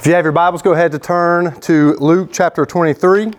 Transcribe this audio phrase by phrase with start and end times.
[0.00, 3.32] If you have your Bibles, go ahead to turn to Luke chapter 23.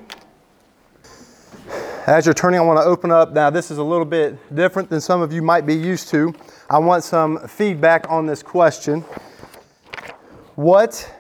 [2.05, 3.33] As you're turning, I want to open up.
[3.33, 6.35] Now, this is a little bit different than some of you might be used to.
[6.69, 9.01] I want some feedback on this question.
[10.53, 11.11] What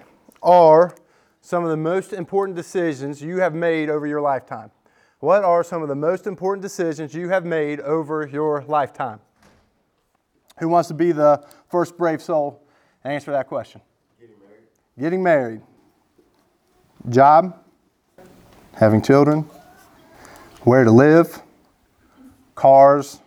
[0.43, 0.95] are
[1.41, 4.69] some of the most important decisions you have made over your lifetime?
[5.21, 9.19] What are some of the most important decisions you have made over your lifetime?
[10.59, 12.61] Who wants to be the first brave soul
[13.03, 13.81] answer that question?
[15.01, 15.61] Getting married.
[17.09, 17.57] Job?
[18.73, 19.49] Having children?
[20.61, 21.41] Where to live?
[22.53, 23.19] Cars?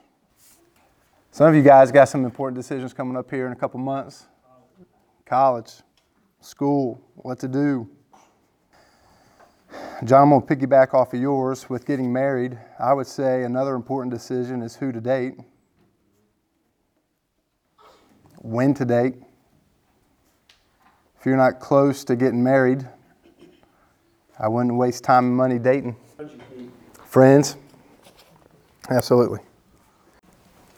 [1.32, 4.26] Some of you guys got some important decisions coming up here in a couple months.
[5.26, 5.72] College,
[6.40, 7.90] school, what to do.
[10.04, 12.56] John, I'm going to piggyback off of yours with getting married.
[12.78, 15.40] I would say another important decision is who to date,
[18.36, 19.16] when to date.
[21.24, 22.86] If you're not close to getting married,
[24.38, 25.96] I wouldn't waste time and money dating.
[27.06, 27.56] Friends,
[28.90, 29.40] absolutely.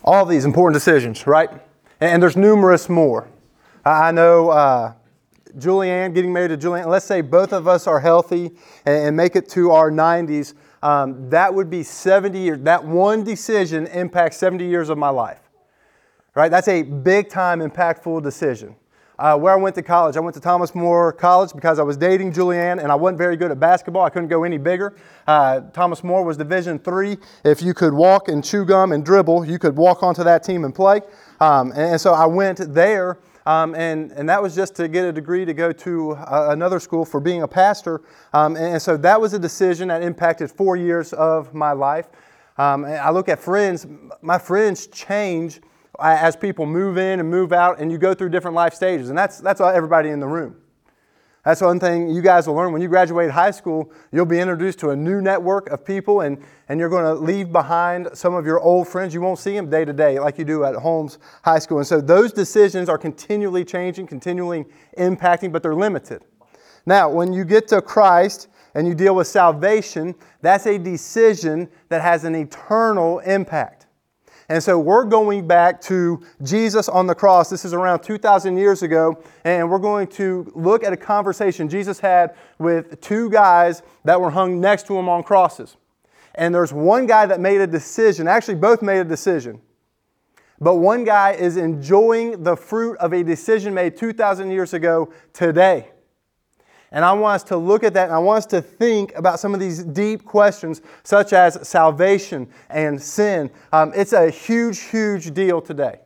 [0.04, 1.50] All these important decisions, right?
[1.98, 3.26] And there's numerous more.
[3.84, 4.92] I know uh,
[5.58, 8.52] Julianne, getting married to Julianne, let's say both of us are healthy
[8.84, 12.60] and, make it to our 90s, um, that would be 70 years.
[12.60, 15.40] That one decision impacts 70 years of my life,
[16.36, 16.52] right?
[16.52, 18.76] That's a big time, impactful decision.
[19.18, 21.96] Uh, where I went to college, I went to Thomas More College because I was
[21.96, 24.04] dating Julianne and I wasn't very good at basketball.
[24.04, 24.94] I couldn't go any bigger.
[25.26, 27.16] Uh, Thomas More was Division three.
[27.42, 30.64] If you could walk and chew gum and dribble, you could walk onto that team
[30.64, 31.00] and play.
[31.40, 35.04] Um, and, and so I went there um, and, and that was just to get
[35.04, 38.02] a degree to go to uh, another school for being a pastor.
[38.32, 42.08] Um, and, and, so that was a decision that impacted four years of my life.
[42.58, 43.86] Um, I look at friends,
[44.20, 45.60] my friends change
[46.00, 49.08] as people move in and move out, and you go through different life stages.
[49.08, 50.56] And that's, that's everybody in the room.
[51.44, 52.72] That's one thing you guys will learn.
[52.72, 56.38] When you graduate high school, you'll be introduced to a new network of people, and,
[56.68, 59.14] and you're going to leave behind some of your old friends.
[59.14, 61.78] You won't see them day to day like you do at Holmes High School.
[61.78, 64.64] And so those decisions are continually changing, continually
[64.98, 66.24] impacting, but they're limited.
[66.84, 72.02] Now, when you get to Christ and you deal with salvation, that's a decision that
[72.02, 73.75] has an eternal impact.
[74.48, 77.50] And so we're going back to Jesus on the cross.
[77.50, 79.20] This is around 2,000 years ago.
[79.44, 84.30] And we're going to look at a conversation Jesus had with two guys that were
[84.30, 85.76] hung next to him on crosses.
[86.36, 88.28] And there's one guy that made a decision.
[88.28, 89.60] Actually, both made a decision.
[90.60, 95.90] But one guy is enjoying the fruit of a decision made 2,000 years ago today.
[96.96, 99.38] And I want us to look at that and I want us to think about
[99.38, 103.50] some of these deep questions, such as salvation and sin.
[103.70, 105.98] Um, it's a huge, huge deal today.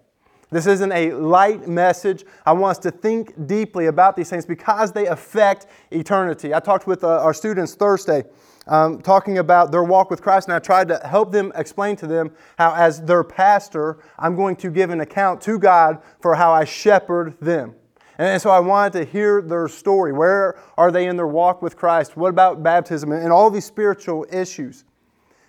[0.50, 2.24] This isn't a light message.
[2.44, 6.52] I want us to think deeply about these things because they affect eternity.
[6.52, 8.24] I talked with uh, our students Thursday.
[8.66, 12.06] Um, talking about their walk with Christ, and I tried to help them explain to
[12.06, 16.52] them how, as their pastor, I'm going to give an account to God for how
[16.52, 17.74] I shepherd them.
[18.20, 20.12] And so I wanted to hear their story.
[20.12, 22.18] Where are they in their walk with Christ?
[22.18, 23.12] What about baptism?
[23.12, 24.84] And all these spiritual issues.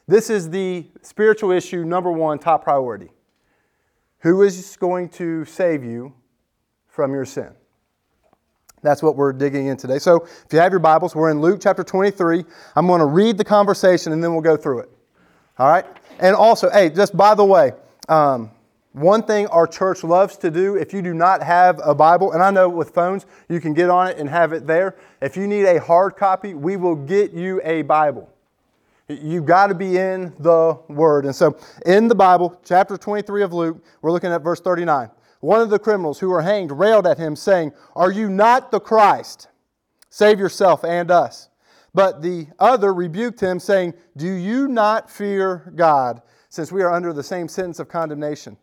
[0.08, 3.10] This is the spiritual issue number one, top priority.
[4.20, 6.14] Who is going to save you
[6.88, 7.52] from your sin?
[8.81, 10.00] That's what we're digging in today.
[10.00, 12.46] So if you have your Bibles, we're in Luke chapter 23.
[12.78, 14.90] I'm going to read the conversation and then we'll go through it.
[15.60, 15.86] All right?
[16.22, 17.74] And also, hey, just by the way,
[18.08, 18.50] um,
[18.94, 22.44] one thing our church loves to do, if you do not have a Bible, and
[22.44, 24.97] I know with phones you can get on it and have it there.
[25.22, 28.30] If you need a hard copy, we will get you a Bible.
[29.07, 31.25] You've got to be in the Word.
[31.25, 35.09] And so in the Bible, chapter 23 of Luke, we're looking at verse 39.
[35.40, 38.80] One of the criminals who were hanged railed at him, saying, Are you not the
[38.80, 39.47] Christ?
[40.09, 41.50] Save yourself and us.
[41.94, 47.12] But the other rebuked him, saying, Do you not fear God, since we are under
[47.12, 48.57] the same sentence of condemnation?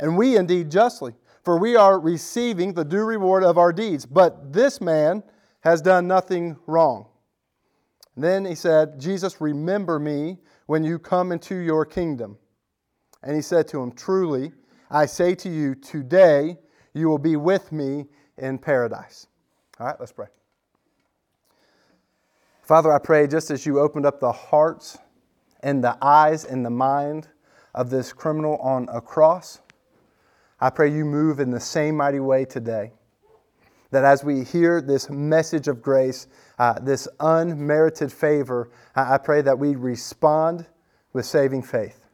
[0.00, 4.06] And we indeed justly, for we are receiving the due reward of our deeds.
[4.06, 5.22] But this man
[5.60, 7.06] has done nothing wrong.
[8.16, 12.38] then he said, Jesus, remember me when you come into your kingdom.
[13.22, 14.52] And he said to him, Truly,
[14.90, 16.58] I say to you, today
[16.94, 18.06] you will be with me
[18.38, 19.26] in paradise.
[19.78, 20.26] All right, let's pray.
[22.62, 24.98] Father, I pray just as you opened up the hearts
[25.62, 27.28] and the eyes and the mind
[27.74, 29.60] of this criminal on a cross,
[30.60, 32.92] I pray you move in the same mighty way today.
[33.90, 36.28] That as we hear this message of grace,
[36.58, 40.66] uh, this unmerited favor, I pray that we respond
[41.12, 42.04] with saving faith.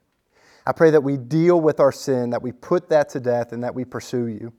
[0.64, 3.62] I pray that we deal with our sin, that we put that to death, and
[3.62, 4.52] that we pursue you.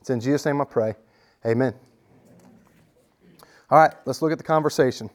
[0.00, 0.94] It's in Jesus' name I pray.
[1.46, 1.74] Amen.
[3.70, 5.08] All right, let's look at the conversation.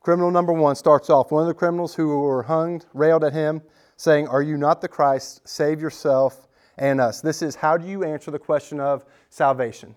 [0.00, 1.30] Criminal number one starts off.
[1.30, 3.62] One of the criminals who were hung railed at him,
[3.96, 5.46] saying, Are you not the Christ?
[5.46, 6.43] Save yourself
[6.78, 7.20] and us.
[7.20, 9.94] This is how do you answer the question of salvation?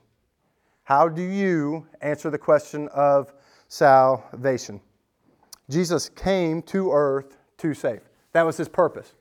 [0.84, 3.34] How do you answer the question of
[3.68, 4.80] salvation?
[5.70, 8.02] Jesus came to earth to save.
[8.32, 9.14] That was his purpose.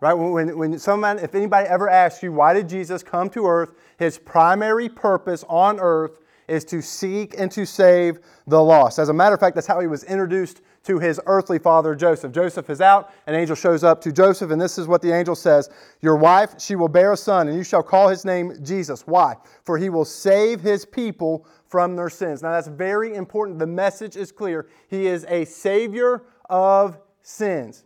[0.00, 0.14] Right?
[0.14, 3.72] When, when someone, if anybody ever asks you, why did Jesus come to earth?
[3.98, 6.18] His primary purpose on earth
[6.48, 8.98] is to seek and to save the lost.
[8.98, 12.32] As a matter of fact, that's how he was introduced to his earthly father, Joseph.
[12.32, 15.34] Joseph is out, an angel shows up to Joseph, and this is what the angel
[15.34, 15.70] says
[16.00, 19.06] Your wife, she will bear a son, and you shall call his name Jesus.
[19.06, 19.36] Why?
[19.64, 22.42] For he will save his people from their sins.
[22.42, 23.58] Now, that's very important.
[23.58, 24.68] The message is clear.
[24.88, 27.83] He is a savior of sins.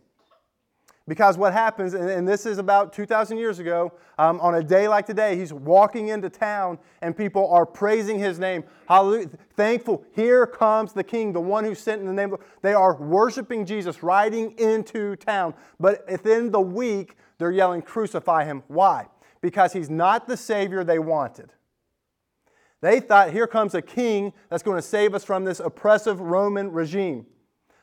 [1.09, 5.07] Because what happens, and this is about 2,000 years ago, um, on a day like
[5.07, 8.63] today, he's walking into town and people are praising his name.
[8.87, 9.31] Hallelujah.
[9.55, 10.05] Thankful.
[10.13, 12.41] Here comes the king, the one who sent in the name of.
[12.61, 15.55] They are worshiping Jesus, riding into town.
[15.79, 18.61] But within the week, they're yelling, Crucify him.
[18.67, 19.07] Why?
[19.41, 21.49] Because he's not the Savior they wanted.
[22.81, 26.71] They thought, Here comes a king that's going to save us from this oppressive Roman
[26.71, 27.25] regime.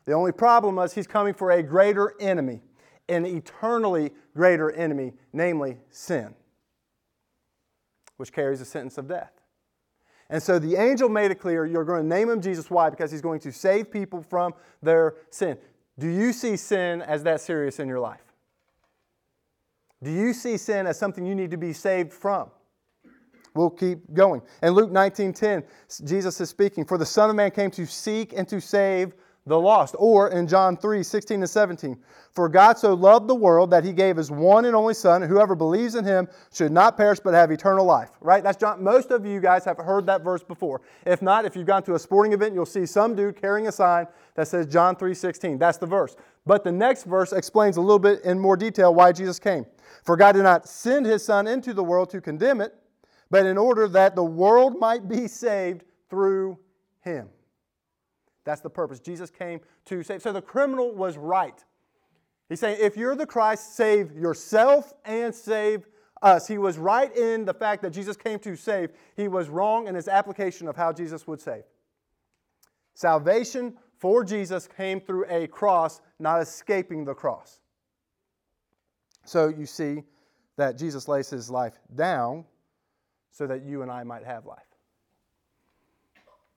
[0.04, 2.60] The only problem was he's coming for a greater enemy
[3.08, 6.34] an eternally greater enemy, namely sin,
[8.16, 9.32] which carries a sentence of death.
[10.28, 12.68] And so the angel made it clear you're going to name him Jesus.
[12.68, 12.90] Why?
[12.90, 15.56] Because he's going to save people from their sin.
[15.98, 18.20] Do you see sin as that serious in your life?
[20.02, 22.50] Do you see sin as something you need to be saved from?
[23.54, 24.42] We'll keep going.
[24.62, 25.64] In Luke 19:10,
[26.04, 29.14] Jesus is speaking, "For the Son of Man came to seek and to save
[29.46, 29.94] the lost.
[29.98, 31.96] Or in John 3 16 and 17,
[32.32, 35.30] for God so loved the world that he gave his one and only Son, and
[35.30, 38.10] whoever believes in him should not perish but have eternal life.
[38.20, 38.42] Right?
[38.42, 38.82] That's John.
[38.82, 40.82] Most of you guys have heard that verse before.
[41.06, 43.72] If not, if you've gone to a sporting event, you'll see some dude carrying a
[43.72, 45.58] sign that says John 3 16.
[45.58, 46.16] That's the verse.
[46.44, 49.66] But the next verse explains a little bit in more detail why Jesus came.
[50.04, 52.74] For God did not send his Son into the world to condemn it,
[53.30, 56.58] but in order that the world might be saved through
[57.00, 57.28] him.
[58.46, 59.00] That's the purpose.
[59.00, 60.22] Jesus came to save.
[60.22, 61.62] So the criminal was right.
[62.48, 65.86] He's saying, if you're the Christ, save yourself and save
[66.22, 66.46] us.
[66.46, 68.92] He was right in the fact that Jesus came to save.
[69.16, 71.64] He was wrong in his application of how Jesus would save.
[72.94, 77.60] Salvation for Jesus came through a cross, not escaping the cross.
[79.24, 80.04] So you see
[80.56, 82.44] that Jesus lays his life down
[83.32, 84.75] so that you and I might have life.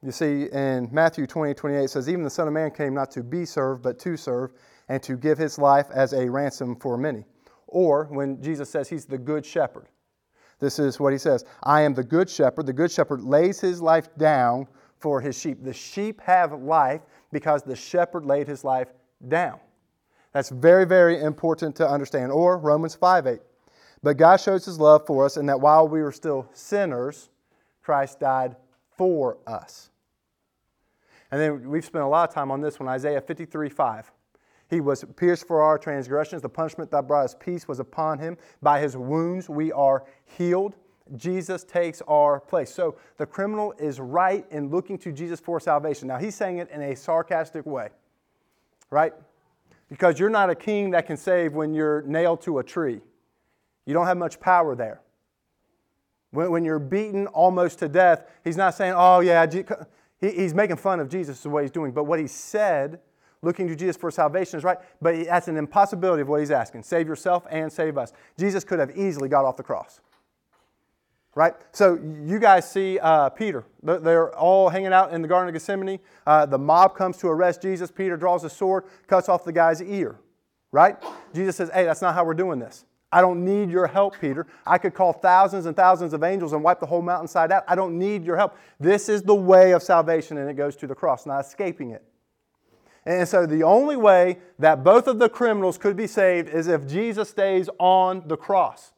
[0.02, 3.24] You see, in Matthew 20, 28 says, Even the Son of Man came not to
[3.24, 4.54] be served, but to serve,
[4.88, 7.26] and to give his life as a ransom for many.
[7.68, 9.88] Or when Jesus says he's the good shepherd,
[10.60, 12.66] this is what he says I am the good shepherd.
[12.66, 14.68] The good shepherd lays his life down
[15.00, 15.64] for his sheep.
[15.64, 17.02] The sheep have life
[17.32, 18.88] because the shepherd laid his life
[19.28, 19.60] down.
[20.34, 22.32] That's very, very important to understand.
[22.32, 23.40] Or Romans 5 8.
[24.02, 27.30] But God shows his love for us in that while we were still sinners,
[27.82, 28.56] Christ died
[29.00, 29.92] for us.
[31.32, 34.12] And then we've spent a lot of time on this one, Isaiah 53 5.
[34.70, 36.42] He was pierced for our transgressions.
[36.42, 38.38] The punishment that brought us peace was upon him.
[38.62, 40.04] By his wounds we are
[40.38, 40.76] healed.
[41.16, 42.74] Jesus takes our place.
[42.74, 46.10] So the criminal is right in looking to Jesus for salvation.
[46.10, 47.92] Now he's saying it in a sarcastic way,
[48.90, 49.14] right?
[49.88, 53.00] Because you're not a king that can save when you're nailed to a tree.
[53.86, 55.00] You don't have much power there.
[56.32, 59.46] When, when you're beaten almost to death, he's not saying, oh, yeah,
[60.20, 61.92] he, he's making fun of Jesus, is what he's doing.
[61.92, 63.00] But what he said,
[63.42, 64.78] looking to Jesus for salvation, is right.
[65.02, 68.14] But that's an impossibility of what he's asking save yourself and save us.
[68.38, 70.02] Jesus could have easily got off the cross.
[71.36, 71.54] Right?
[71.72, 73.64] So you guys see uh, Peter.
[73.82, 76.00] They're all hanging out in the Garden of Gethsemane.
[76.28, 77.92] Uh, the mob comes to arrest Jesus.
[77.92, 80.20] Peter draws a sword, cuts off the guy's ear.
[80.72, 80.98] Right?
[81.34, 82.84] Jesus says, hey, that's not how we're doing this.
[83.12, 84.46] I don't need your help, Peter.
[84.66, 87.64] I could call thousands and thousands of angels and wipe the whole mountainside out.
[87.68, 88.56] I don't need your help.
[88.80, 92.04] This is the way of salvation, and it goes to the cross, not escaping it.
[93.06, 96.86] And so the only way that both of the criminals could be saved is if
[96.86, 98.92] Jesus stays on the cross.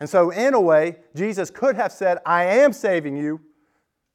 [0.00, 3.40] And so, in a way, Jesus could have said, I am saving you,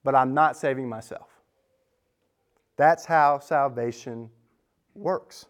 [0.04, 1.30] but I'm not saving myself.
[2.76, 4.30] That's how salvation
[4.94, 5.46] works.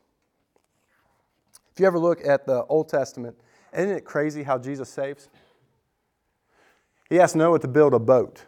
[1.74, 3.36] If you ever look at the Old Testament,
[3.74, 5.30] isn't it crazy how Jesus saves?
[7.10, 8.46] He asked Noah to build a boat.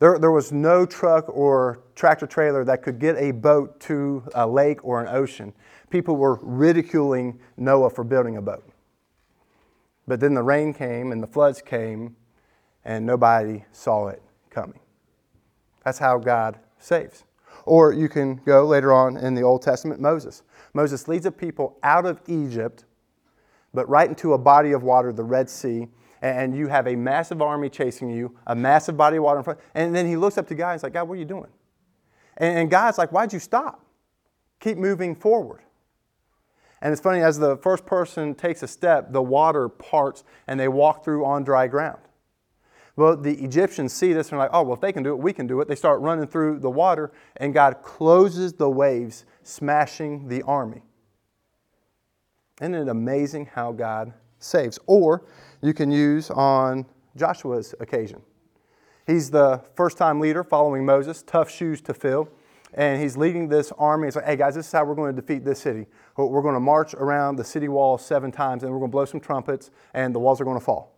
[0.00, 4.46] There, there was no truck or tractor trailer that could get a boat to a
[4.46, 5.52] lake or an ocean.
[5.90, 8.64] People were ridiculing Noah for building a boat.
[10.06, 12.16] But then the rain came and the floods came,
[12.84, 14.80] and nobody saw it coming.
[15.84, 17.24] That's how God saves.
[17.64, 20.42] Or you can go later on in the Old Testament, Moses.
[20.72, 22.84] Moses leads a people out of Egypt,
[23.74, 25.88] but right into a body of water, the Red Sea,
[26.20, 29.60] and you have a massive army chasing you, a massive body of water in front.
[29.74, 31.50] And then he looks up to God and he's like, God, what are you doing?
[32.36, 33.84] And God's like, why'd you stop?
[34.60, 35.60] Keep moving forward.
[36.80, 40.68] And it's funny, as the first person takes a step, the water parts and they
[40.68, 41.98] walk through on dry ground.
[42.94, 45.18] Well, the Egyptians see this and they're like, oh, well, if they can do it,
[45.18, 45.68] we can do it.
[45.68, 50.82] They start running through the water, and God closes the waves, smashing the army.
[52.60, 54.78] Isn't it amazing how God saves?
[54.86, 55.24] Or
[55.62, 56.86] you can use on
[57.16, 58.22] Joshua's occasion.
[59.06, 62.28] He's the first time leader following Moses, tough shoes to fill.
[62.74, 64.08] And he's leading this army.
[64.08, 65.86] He's like, hey guys, this is how we're going to defeat this city.
[66.16, 69.06] We're going to march around the city wall seven times, and we're going to blow
[69.06, 70.94] some trumpets, and the walls are going to fall.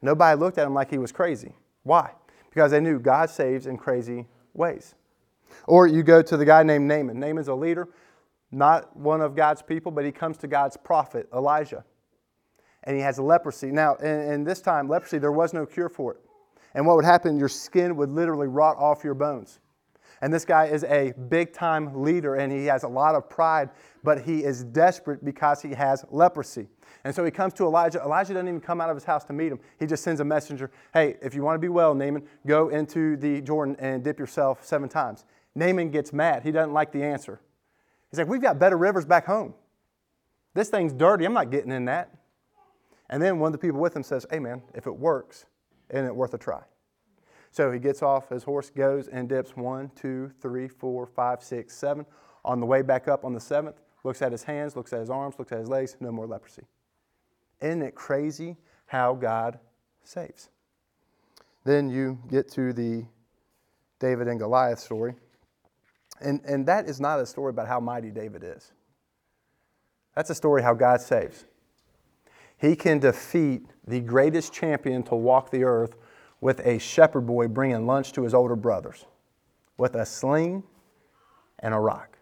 [0.00, 1.52] Nobody looked at him like he was crazy.
[1.82, 2.12] Why?
[2.48, 4.94] Because they knew God saves in crazy ways.
[5.66, 7.20] Or you go to the guy named Naaman.
[7.20, 7.88] Naaman's a leader,
[8.54, 11.84] not one of God's people, but he comes to God's prophet, Elijah.
[12.84, 13.70] And he has leprosy.
[13.70, 16.20] Now, in, in this time, leprosy, there was no cure for it.
[16.74, 19.60] And what would happen, your skin would literally rot off your bones.
[20.20, 23.70] And this guy is a big time leader and he has a lot of pride,
[24.02, 26.68] but he is desperate because he has leprosy.
[27.04, 28.00] And so he comes to Elijah.
[28.00, 29.60] Elijah doesn't even come out of his house to meet him.
[29.78, 33.16] He just sends a messenger Hey, if you want to be well, Naaman, go into
[33.16, 35.24] the Jordan and dip yourself seven times.
[35.54, 36.42] Naaman gets mad.
[36.42, 37.40] He doesn't like the answer.
[38.14, 39.54] He's like, We've got better rivers back home.
[40.54, 41.24] This thing's dirty.
[41.24, 42.14] I'm not getting in that.
[43.10, 45.46] And then one of the people with him says, Hey, man, if it works,
[45.90, 46.62] isn't it worth a try?
[47.50, 51.76] So he gets off, his horse goes and dips one, two, three, four, five, six,
[51.76, 52.06] seven.
[52.44, 55.10] On the way back up on the seventh, looks at his hands, looks at his
[55.10, 56.62] arms, looks at his legs, no more leprosy.
[57.60, 58.56] Isn't it crazy
[58.86, 59.58] how God
[60.04, 60.50] saves?
[61.64, 63.06] Then you get to the
[63.98, 65.14] David and Goliath story.
[66.20, 68.72] And, and that is not a story about how mighty David is.
[70.14, 71.44] That's a story how God saves.
[72.56, 75.96] He can defeat the greatest champion to walk the earth
[76.40, 79.06] with a shepherd boy bringing lunch to his older brothers
[79.76, 80.62] with a sling
[81.58, 82.18] and a rock.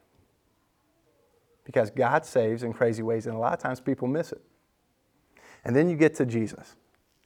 [1.64, 4.40] Because God saves in crazy ways, and a lot of times people miss it.
[5.64, 6.76] And then you get to Jesus,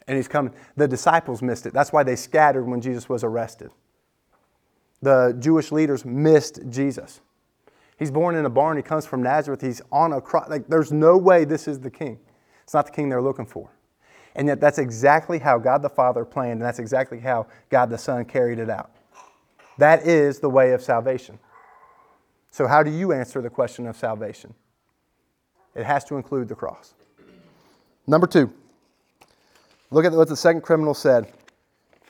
[0.07, 0.53] and he's coming.
[0.77, 1.73] The disciples missed it.
[1.73, 3.71] That's why they scattered when Jesus was arrested.
[5.03, 7.21] The Jewish leaders missed Jesus.
[7.99, 8.77] He's born in a barn.
[8.77, 9.61] He comes from Nazareth.
[9.61, 10.49] He's on a cross.
[10.49, 12.19] Like, there's no way this is the king.
[12.63, 13.71] It's not the king they're looking for.
[14.35, 17.97] And yet, that's exactly how God the Father planned, and that's exactly how God the
[17.97, 18.91] Son carried it out.
[19.79, 21.39] That is the way of salvation.
[22.51, 24.55] So, how do you answer the question of salvation?
[25.75, 26.95] It has to include the cross.
[28.07, 28.53] Number two,
[29.91, 31.33] look at what the second criminal said,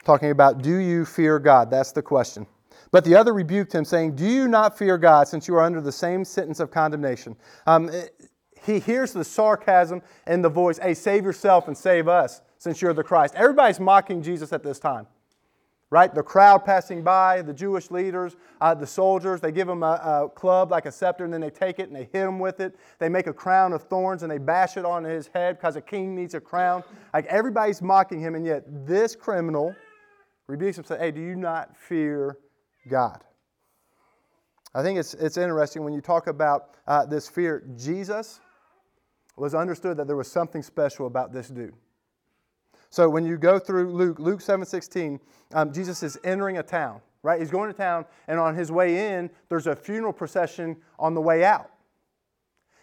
[0.04, 1.70] talking about, Do you fear God?
[1.70, 2.46] That's the question.
[2.90, 5.80] But the other rebuked him, saying, Do you not fear God, since you are under
[5.80, 7.36] the same sentence of condemnation?
[7.66, 7.90] Um,
[8.66, 12.92] he hears the sarcasm in the voice, hey, save yourself and save us since you're
[12.92, 13.34] the Christ.
[13.36, 15.06] Everybody's mocking Jesus at this time,
[15.90, 16.12] right?
[16.12, 20.28] The crowd passing by, the Jewish leaders, uh, the soldiers, they give him a, a,
[20.28, 22.76] club like a scepter and then they take it and they hit him with it.
[22.98, 25.80] They make a crown of thorns and they bash it on his head because a
[25.80, 26.82] king needs a crown.
[27.14, 29.74] Like everybody's mocking him, and yet this criminal
[30.48, 32.38] rebukes him saying, hey, do you not fear
[32.88, 33.22] God?
[34.74, 37.64] I think it's, it's interesting when you talk about uh, this fear.
[37.76, 38.40] Jesus
[39.36, 41.74] was understood that there was something special about this dude.
[42.90, 45.20] So when you go through Luke, Luke 7:16,
[45.54, 47.40] um, Jesus is entering a town, right?
[47.40, 51.20] He's going to town, and on his way in, there's a funeral procession on the
[51.20, 51.70] way out.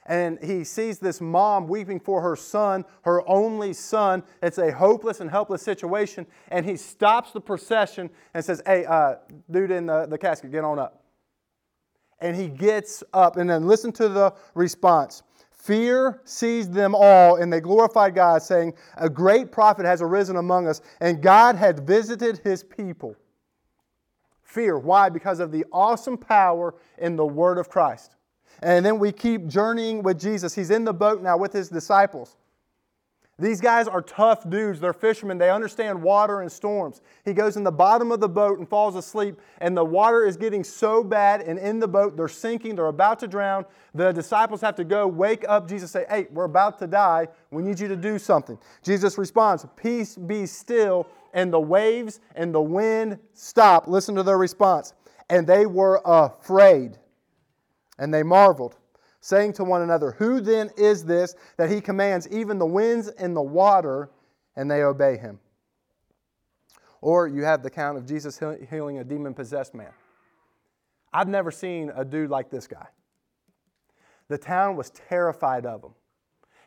[0.05, 4.23] And he sees this mom weeping for her son, her only son.
[4.41, 6.25] It's a hopeless and helpless situation.
[6.49, 9.15] And he stops the procession and says, Hey, uh,
[9.49, 11.03] dude in the, the casket, get on up.
[12.19, 13.37] And he gets up.
[13.37, 15.23] And then listen to the response.
[15.51, 20.67] Fear seized them all, and they glorified God, saying, A great prophet has arisen among
[20.67, 23.15] us, and God had visited his people.
[24.41, 24.79] Fear.
[24.79, 25.07] Why?
[25.07, 28.17] Because of the awesome power in the word of Christ.
[28.63, 30.55] And then we keep journeying with Jesus.
[30.55, 32.37] He's in the boat now with his disciples.
[33.37, 34.79] These guys are tough dudes.
[34.79, 35.37] They're fishermen.
[35.37, 37.01] They understand water and storms.
[37.25, 40.37] He goes in the bottom of the boat and falls asleep, and the water is
[40.37, 42.75] getting so bad, and in the boat, they're sinking.
[42.75, 43.65] They're about to drown.
[43.95, 47.27] The disciples have to go wake up Jesus, say, Hey, we're about to die.
[47.51, 48.57] We need you to do something.
[48.81, 51.07] Jesus responds, Peace be still.
[51.33, 53.87] And the waves and the wind stop.
[53.87, 54.93] Listen to their response.
[55.29, 56.99] And they were afraid,
[57.97, 58.75] and they marveled
[59.23, 63.35] saying to one another, Who then is this that he commands even the winds and
[63.35, 64.09] the water,
[64.55, 65.39] and they obey him?
[67.01, 69.91] Or you have the account of Jesus healing a demon possessed man.
[71.13, 72.87] I've never seen a dude like this guy.
[74.27, 75.91] The town was terrified of him.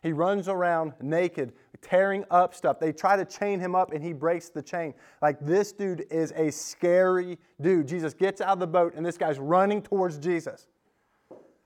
[0.03, 1.53] He runs around naked,
[1.83, 2.79] tearing up stuff.
[2.79, 4.95] They try to chain him up and he breaks the chain.
[5.21, 7.89] Like this dude is a scary dude.
[7.89, 10.69] Jesus gets out of the boat and this guy's running towards Jesus.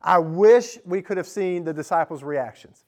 [0.02, 2.84] I wish we could have seen the disciples' reactions.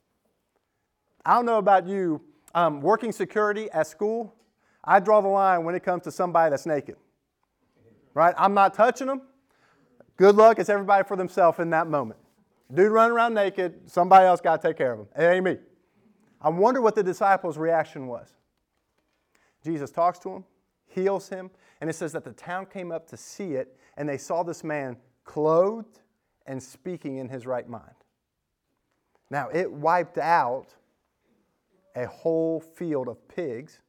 [1.25, 2.21] I don't know about you,
[2.55, 4.35] um, working security at school,
[4.83, 6.97] I draw the line when it comes to somebody that's naked.
[8.13, 8.35] Right?
[8.37, 9.21] I'm not touching them.
[10.17, 10.59] Good luck.
[10.59, 12.19] It's everybody for themselves in that moment.
[12.73, 15.07] Dude running around naked, somebody else got to take care of him.
[15.17, 15.57] It ain't me.
[16.41, 18.33] I wonder what the disciples' reaction was.
[19.63, 20.43] Jesus talks to him,
[20.87, 24.17] heals him, and it says that the town came up to see it, and they
[24.17, 25.99] saw this man clothed
[26.45, 27.95] and speaking in his right mind.
[29.29, 30.75] Now, it wiped out
[31.95, 33.79] a whole field of pigs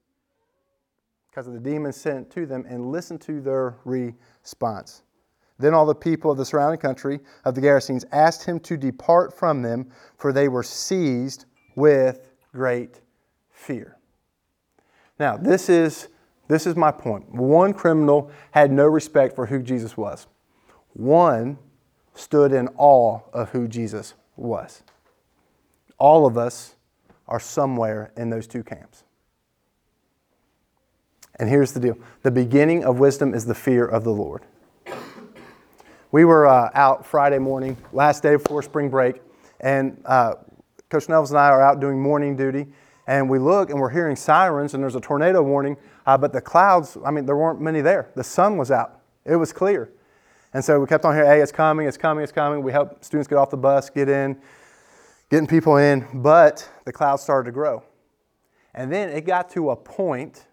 [1.34, 5.02] because of the demons sent to them, and listen to their response.
[5.58, 9.36] Then all the people of the surrounding country of the Gerasenes asked him to depart
[9.36, 13.00] from them, for they were seized with great
[13.50, 13.98] fear.
[15.18, 16.06] Now, this is,
[16.46, 17.28] this is my point.
[17.34, 20.28] One criminal had no respect for who Jesus was,
[20.92, 21.58] one
[22.14, 24.82] stood in awe of who Jesus was.
[25.98, 26.74] All of us
[27.28, 29.04] are somewhere in those two camps.
[31.38, 34.42] And here's the deal the beginning of wisdom is the fear of the Lord.
[36.12, 39.20] We were uh, out Friday morning, last day before spring break,
[39.60, 40.34] and uh,
[40.88, 42.68] Coach Nevels and I are out doing morning duty.
[43.06, 46.40] And we look and we're hearing sirens, and there's a tornado warning, uh, but the
[46.40, 48.10] clouds, I mean, there weren't many there.
[48.14, 49.90] The sun was out, it was clear.
[50.54, 52.62] And so we kept on hearing, hey, it's coming, it's coming, it's coming.
[52.62, 54.40] We helped students get off the bus, get in,
[55.28, 57.82] getting people in, but the clouds started to grow.
[58.72, 60.46] And then it got to a point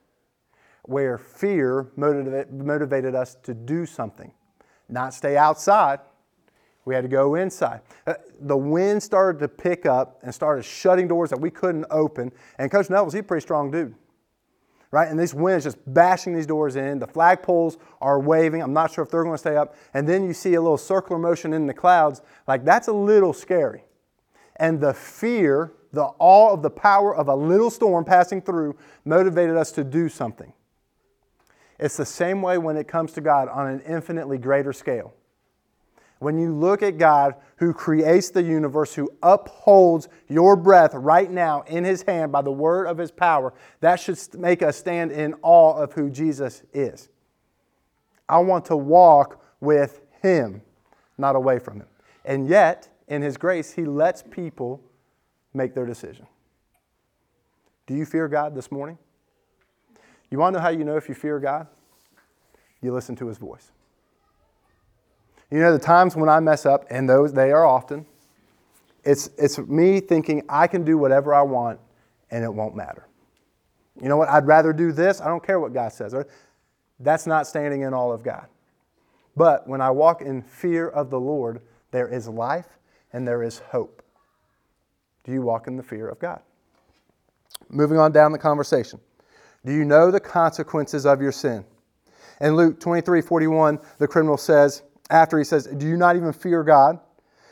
[0.84, 4.32] where fear motivated us to do something,
[4.90, 6.00] not stay outside.
[6.84, 7.82] We had to go inside.
[8.08, 12.32] Uh, the wind started to pick up and started shutting doors that we couldn't open.
[12.58, 13.94] And Coach Nevels, he's a pretty strong dude
[14.92, 15.08] right?
[15.08, 17.00] And this wind is just bashing these doors in.
[17.00, 18.62] The flagpoles are waving.
[18.62, 19.76] I'm not sure if they're going to stay up.
[19.94, 22.22] And then you see a little circular motion in the clouds.
[22.48, 23.86] Like that's a little scary.
[24.58, 28.76] And the fear, the awe of the power of a little storm passing through
[29.06, 30.54] motivated us to do something.
[31.80, 35.16] It's the same way when it comes to God on an infinitely greater scale.
[36.22, 41.64] When you look at God who creates the universe, who upholds your breath right now
[41.64, 45.34] in his hand by the word of his power, that should make us stand in
[45.42, 47.10] awe of who Jesus is.
[48.30, 50.62] I want to walk with him,
[51.18, 51.88] not away from him.
[52.24, 54.80] And yet, in his grace, he lets people
[55.56, 56.28] make their decision.
[57.88, 59.00] Do you fear God this morning?
[60.30, 61.66] You want to know how you know if you fear God?
[62.80, 63.72] You listen to his voice.
[65.52, 68.06] You know, the times when I mess up, and those they are often,
[69.04, 71.80] it's, it's me thinking I can do whatever I want
[72.30, 73.08] and it won't matter.
[74.02, 74.30] You know what?
[74.30, 75.20] I'd rather do this.
[75.20, 76.16] I don't care what God says.
[77.00, 78.48] That's not standing in all of God.
[79.36, 81.62] But when I walk in fear of the Lord,
[81.92, 82.68] there is life
[83.12, 84.02] and there is hope.
[85.24, 86.42] Do you walk in the fear of God?
[87.70, 89.00] Moving on down the conversation.
[89.66, 91.64] Do you know the consequences of your sin?
[92.40, 96.64] In Luke 23 41, the criminal says, after he says, Do you not even fear
[96.64, 97.00] God?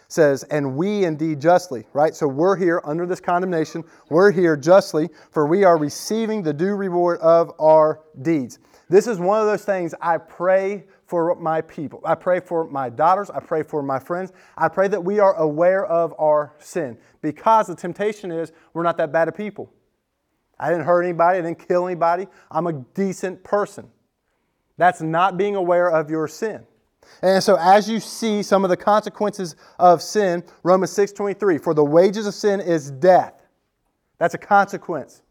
[0.07, 2.15] Says, and we indeed justly, right?
[2.15, 3.83] So we're here under this condemnation.
[4.09, 8.57] We're here justly, for we are receiving the due reward of our deeds.
[8.89, 12.01] This is one of those things I pray for my people.
[12.03, 13.29] I pray for my daughters.
[13.29, 14.33] I pray for my friends.
[14.57, 18.97] I pray that we are aware of our sin because the temptation is we're not
[18.97, 19.71] that bad of people.
[20.59, 21.37] I didn't hurt anybody.
[21.37, 22.27] I didn't kill anybody.
[22.49, 23.89] I'm a decent person.
[24.77, 26.65] That's not being aware of your sin.
[27.21, 31.83] And so as you see some of the consequences of sin, Romans 6:23, for the
[31.83, 33.33] wages of sin is death.
[34.17, 35.21] That's a consequence.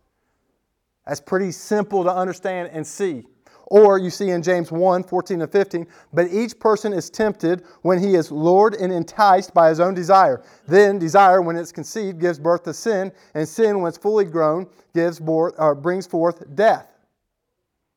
[1.06, 3.26] That's pretty simple to understand and see.
[3.70, 7.98] Or you see in James 1 14 and 15, but each person is tempted when
[7.98, 10.42] he is lured and enticed by his own desire.
[10.66, 14.66] Then desire, when it's conceived, gives birth to sin, and sin, when it's fully grown,
[14.94, 16.88] gives birth, uh, brings forth death.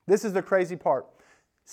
[0.08, 1.06] This is the crazy part.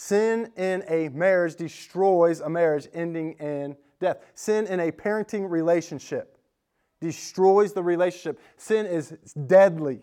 [0.00, 4.18] Sin in a marriage destroys a marriage, ending in death.
[4.32, 6.38] Sin in a parenting relationship
[7.00, 8.40] destroys the relationship.
[8.56, 9.16] Sin is
[9.48, 10.00] deadly.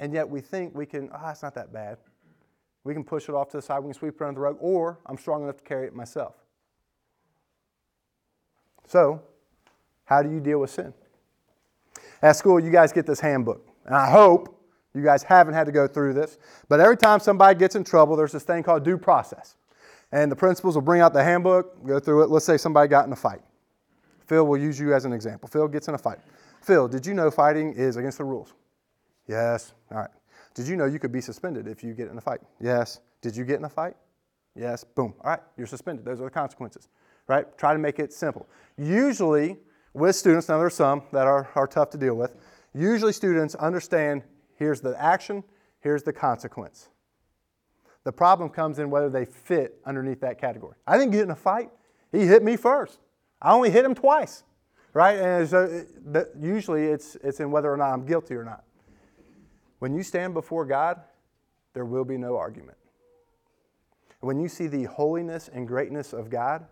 [0.00, 1.98] And yet we think we can, ah, oh, it's not that bad.
[2.82, 4.56] We can push it off to the side, we can sweep it under the rug,
[4.58, 6.34] or I'm strong enough to carry it myself.
[8.88, 9.22] So,
[10.04, 10.92] how do you deal with sin?
[12.20, 13.64] At school, you guys get this handbook.
[13.86, 14.57] And I hope
[14.98, 18.16] You guys haven't had to go through this, but every time somebody gets in trouble,
[18.16, 19.56] there's this thing called due process.
[20.10, 22.30] And the principals will bring out the handbook, go through it.
[22.30, 23.42] Let's say somebody got in a fight.
[24.26, 25.48] Phil will use you as an example.
[25.48, 26.18] Phil gets in a fight.
[26.62, 28.52] Phil, did you know fighting is against the rules?
[29.26, 29.72] Yes.
[29.90, 30.10] All right.
[30.54, 32.40] Did you know you could be suspended if you get in a fight?
[32.60, 33.00] Yes.
[33.22, 33.94] Did you get in a fight?
[34.56, 34.82] Yes.
[34.82, 35.14] Boom.
[35.22, 35.40] All right.
[35.56, 36.04] You're suspended.
[36.04, 36.88] Those are the consequences.
[37.28, 37.46] Right?
[37.58, 38.48] Try to make it simple.
[38.76, 39.56] Usually,
[39.94, 42.34] with students, now there are some that are, are tough to deal with,
[42.74, 44.22] usually students understand
[44.58, 45.44] here's the action,
[45.80, 46.88] here's the consequence.
[48.04, 50.76] The problem comes in whether they fit underneath that category.
[50.86, 51.70] I didn't get in a fight.
[52.10, 53.00] He hit me first.
[53.40, 54.44] I only hit him twice,
[54.94, 55.18] right?
[55.18, 55.84] And so
[56.40, 58.64] usually it's, it's in whether or not I'm guilty or not.
[59.78, 61.00] When you stand before God,
[61.74, 62.78] there will be no argument.
[64.20, 66.66] When you see the holiness and greatness of God,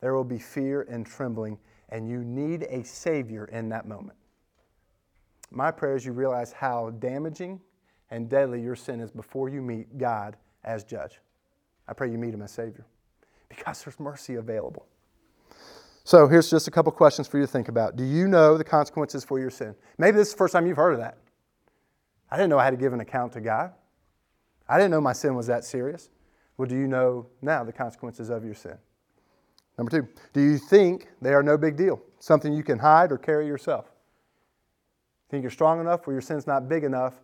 [0.00, 1.58] there will be fear and trembling,
[1.90, 4.18] and you need a Savior in that moment.
[5.50, 7.60] My prayer is you realize how damaging
[8.10, 11.20] and deadly your sin is before you meet God as judge.
[11.88, 12.84] I pray you meet him as Savior
[13.48, 14.86] because there's mercy available.
[16.04, 17.96] So here's just a couple questions for you to think about.
[17.96, 19.74] Do you know the consequences for your sin?
[19.98, 21.18] Maybe this is the first time you've heard of that.
[22.30, 23.72] I didn't know I had to give an account to God.
[24.68, 26.08] I didn't know my sin was that serious.
[26.56, 28.78] Well, do you know now the consequences of your sin?
[29.78, 32.00] Number two, do you think they are no big deal?
[32.18, 33.90] Something you can hide or carry yourself?
[35.28, 37.14] Think you're strong enough where your sin's not big enough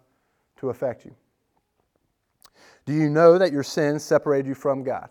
[0.56, 1.14] to affect you?
[2.84, 5.08] Do you know that your sins separated you from God?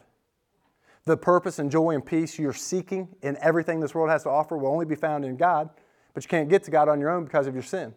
[1.06, 4.58] The purpose and joy and peace you're seeking in everything this world has to offer
[4.58, 5.70] will only be found in God,
[6.14, 7.94] but you can't get to God on your own because of your sin.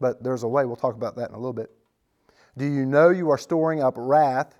[0.00, 0.64] But there's a way.
[0.64, 1.70] We'll talk about that in a little bit.
[2.56, 4.54] Do you know you are storing up wrath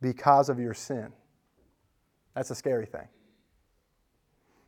[0.00, 1.12] because of your sin?
[2.34, 3.08] That's a scary thing.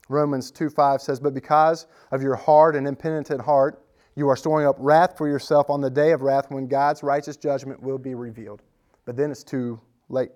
[0.08, 3.84] Romans 2 5 says, But because of your hard and impenitent heart,
[4.18, 7.36] you are storing up wrath for yourself on the day of wrath when God's righteous
[7.36, 8.62] judgment will be revealed.
[9.04, 10.30] But then it's too late.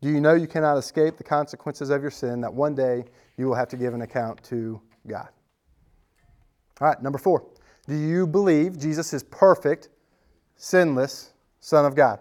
[0.00, 3.04] Do you know you cannot escape the consequences of your sin, that one day
[3.36, 5.28] you will have to give an account to God?
[6.80, 7.46] All right, number four.
[7.86, 9.88] Do you believe Jesus is perfect,
[10.56, 12.18] sinless Son of God?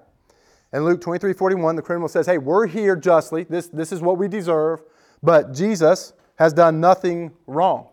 [0.71, 3.43] In Luke 23 41, the criminal says, Hey, we're here justly.
[3.45, 4.83] This, this is what we deserve,
[5.23, 7.87] but Jesus has done nothing wrong.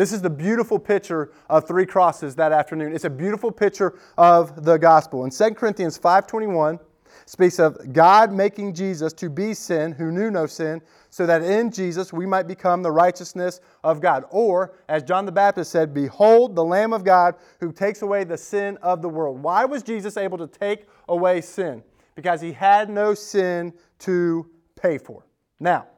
[0.00, 2.94] This is the beautiful picture of three crosses that afternoon.
[2.94, 5.26] It's a beautiful picture of the gospel.
[5.26, 6.80] In 2 Corinthians 5:21
[7.26, 11.70] speaks of God making Jesus to be sin who knew no sin, so that in
[11.70, 14.24] Jesus we might become the righteousness of God.
[14.30, 18.38] Or, as John the Baptist said, Behold the Lamb of God who takes away the
[18.38, 19.42] sin of the world.
[19.42, 21.82] Why was Jesus able to take away sin?
[22.14, 25.26] Because he had no sin to pay for.
[25.58, 25.88] Now,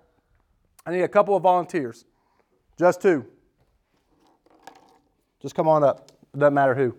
[0.85, 2.05] I need a couple of volunteers.
[2.77, 3.29] Just two.
[5.43, 6.13] Just come on up.
[6.33, 6.95] It doesn't matter who.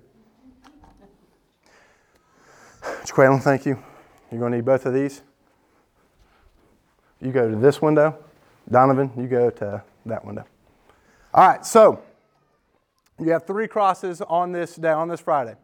[3.06, 3.82] Jaqueline, thank you.
[4.30, 5.22] You're going to need both of these.
[7.22, 8.18] You go to this window.
[8.70, 10.44] Donovan, you go to that window.
[11.34, 12.04] All right, so
[13.18, 15.56] you have three crosses on this day, on this Friday.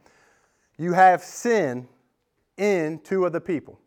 [0.78, 1.88] You have sin
[2.58, 3.78] in two of the people.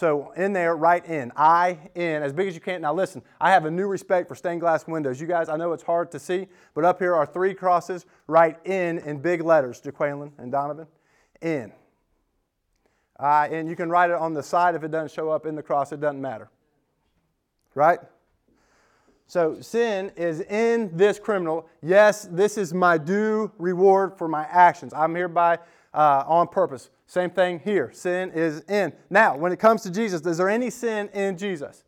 [0.00, 1.30] So in there, write in.
[1.36, 2.80] I in as big as you can.
[2.80, 5.20] Now listen, I have a new respect for stained glass windows.
[5.20, 8.06] You guys, I know it's hard to see, but up here are three crosses.
[8.26, 10.86] Write in in big letters, Jaqueline and Donovan.
[11.42, 11.70] In.
[13.18, 15.54] I and you can write it on the side if it doesn't show up in
[15.54, 16.48] the cross, it doesn't matter.
[17.74, 17.98] Right?
[19.26, 21.68] So sin is in this criminal.
[21.82, 24.94] Yes, this is my due reward for my actions.
[24.94, 25.58] I'm hereby
[25.92, 26.88] uh, on purpose.
[27.10, 27.90] Same thing here.
[27.92, 28.92] Sin is in.
[29.10, 31.82] Now, when it comes to Jesus, is there any sin in Jesus?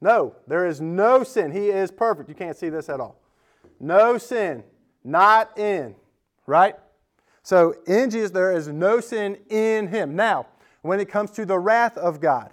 [0.00, 1.52] No, there is no sin.
[1.52, 2.28] He is perfect.
[2.28, 3.20] You can't see this at all.
[3.78, 4.64] No sin,
[5.04, 5.94] not in,
[6.48, 6.74] right?
[7.44, 10.16] So in Jesus, there is no sin in him.
[10.16, 10.48] Now,
[10.82, 12.52] when it comes to the wrath of God,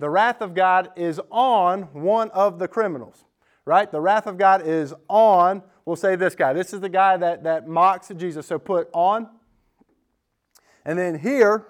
[0.00, 3.24] the wrath of God is on one of the criminals,
[3.64, 3.90] right?
[3.90, 6.52] The wrath of God is on, we'll say this guy.
[6.52, 8.46] This is the guy that, that mocks Jesus.
[8.46, 9.30] So put on
[10.84, 11.66] and then here,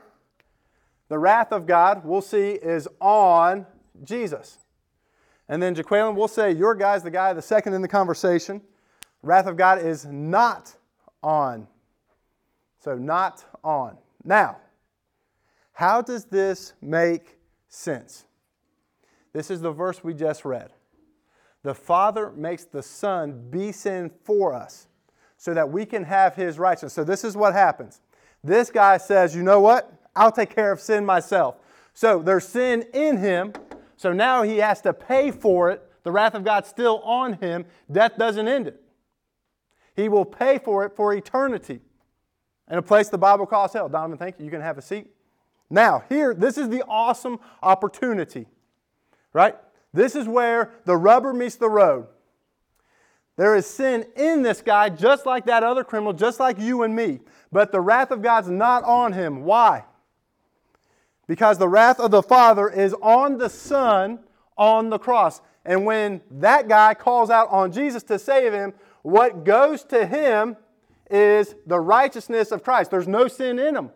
[1.09, 3.66] the wrath of God, we'll see, is on
[4.05, 4.59] Jesus.
[5.49, 8.62] And then Jaqueline, we'll say, your guy's the guy, the second in the conversation.
[9.23, 10.75] Wrath of God is not
[11.23, 11.66] on.
[12.79, 13.99] So, not on.
[14.25, 14.59] Now,
[15.73, 18.25] how does this make sense?
[19.33, 20.70] This is the verse we just read.
[21.62, 24.87] The Father makes the Son be sin for us
[25.37, 26.94] so that we can have His righteousness.
[26.94, 28.01] So, this is what happens
[28.42, 29.92] this guy says, you know what?
[30.14, 31.57] I'll take care of sin myself.
[31.92, 33.53] So there's sin in him.
[33.96, 35.87] So now he has to pay for it.
[36.03, 37.66] The wrath of God's still on him.
[37.90, 38.83] Death doesn't end it.
[39.94, 41.81] He will pay for it for eternity.
[42.70, 43.88] in a place the Bible calls hell.
[43.88, 44.44] Donovan, thank you.
[44.44, 45.09] You can have a seat.
[45.68, 48.46] Now, here, this is the awesome opportunity,
[49.33, 49.57] right?
[49.92, 52.07] This is where the rubber meets the road.
[53.40, 56.94] There is sin in this guy, just like that other criminal, just like you and
[56.94, 57.20] me.
[57.50, 59.44] But the wrath of God's not on him.
[59.44, 59.87] Why?
[61.26, 64.18] Because the wrath of the Father is on the Son
[64.59, 65.40] on the cross.
[65.64, 70.55] And when that guy calls out on Jesus to save him, what goes to him
[71.11, 72.90] is the righteousness of Christ.
[72.90, 73.90] There's no sin in him.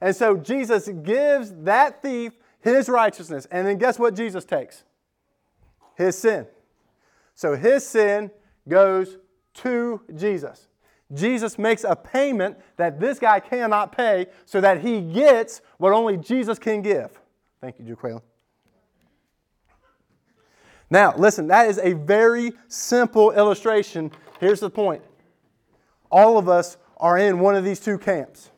[0.00, 3.48] And so Jesus gives that thief his righteousness.
[3.50, 4.84] And then guess what Jesus takes?
[5.96, 6.46] His sin.
[7.34, 8.30] So his sin
[8.68, 9.16] goes
[9.54, 10.68] to Jesus.
[11.14, 16.16] Jesus makes a payment that this guy cannot pay so that he gets what only
[16.16, 17.18] Jesus can give.
[17.60, 18.22] Thank you, Jaquela.
[20.90, 24.10] Now, listen, that is a very simple illustration.
[24.40, 25.02] Here's the point
[26.10, 28.50] all of us are in one of these two camps.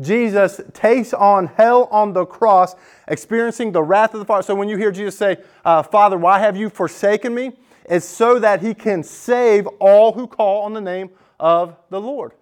[0.00, 2.74] Jesus takes on hell on the cross,
[3.08, 4.42] experiencing the wrath of the Father.
[4.42, 7.52] So when you hear Jesus say, uh, Father, why have you forsaken me?
[7.90, 12.32] It's so that he can save all who call on the name of the Lord.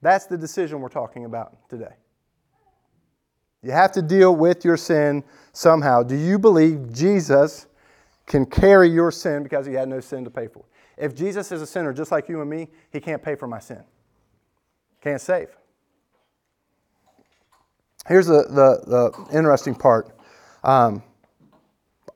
[0.00, 1.96] That's the decision we're talking about today.
[3.64, 6.04] You have to deal with your sin somehow.
[6.04, 7.66] Do you believe Jesus
[8.26, 10.64] can carry your sin because he had no sin to pay for?
[10.96, 13.58] If Jesus is a sinner just like you and me, he can't pay for my
[13.58, 13.82] sin.
[15.00, 15.48] Can't save.
[18.06, 20.16] Here's the, the, the interesting part.
[20.62, 21.02] Um,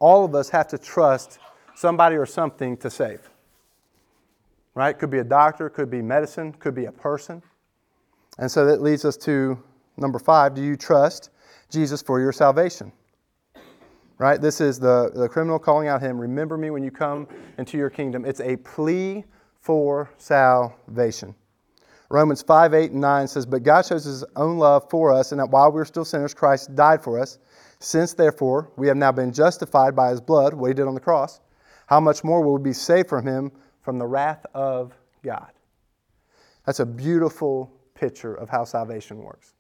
[0.03, 1.39] all of us have to trust
[1.77, 3.31] somebody or something to save.
[4.75, 4.99] Right?
[4.99, 7.41] Could be a doctor, could be medicine, could be a person.
[8.39, 9.63] And so that leads us to
[9.97, 11.31] number five do you trust
[11.71, 12.91] Jesus for your salvation?
[14.19, 14.41] Right?
[14.41, 17.91] This is the, the criminal calling out him, remember me when you come into your
[17.91, 18.25] kingdom.
[18.25, 19.25] It's a plea
[19.61, 21.35] for salvation.
[22.09, 25.41] Romans 5, 8, and 9 says, But God shows his own love for us, and
[25.41, 27.39] that while we were still sinners, Christ died for us.
[27.83, 31.01] Since, therefore, we have now been justified by his blood, what he did on the
[31.01, 31.41] cross,
[31.87, 34.93] how much more will we be saved from him from the wrath of
[35.25, 35.51] God?
[36.65, 39.55] That's a beautiful picture of how salvation works.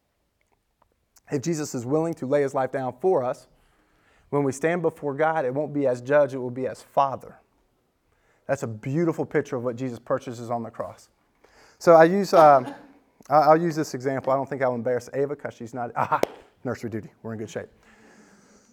[1.32, 3.48] If Jesus is willing to lay his life down for us,
[4.30, 7.40] when we stand before God, it won't be as judge, it will be as father.
[8.46, 11.08] That's a beautiful picture of what Jesus purchases on the cross.
[11.80, 12.72] So I use, uh,
[13.28, 14.32] I'll use this example.
[14.32, 16.20] I don't think I'll embarrass Ava because she's not, aha,
[16.62, 17.11] nursery duty.
[17.24, 17.68] We're in good shape.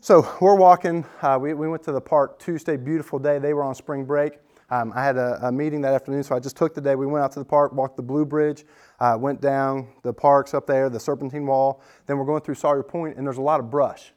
[0.02, 1.04] So we're walking.
[1.22, 3.38] Uh, we, we went to the park Tuesday, beautiful day.
[3.38, 4.40] They were on spring break.
[4.70, 6.96] Um, I had a, a, meeting that afternoon, so I just took the day.
[6.96, 8.64] We went out to the park, walked the Blue Bridge,
[9.02, 11.82] uh, went down the parks up there, the Serpentine Wall.
[12.06, 14.14] Then we're going through Sawyer Point, and there's a lot of brush.